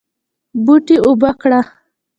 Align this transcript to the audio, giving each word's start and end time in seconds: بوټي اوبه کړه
بوټي 0.65 0.95
اوبه 1.05 1.31
کړه 1.41 1.61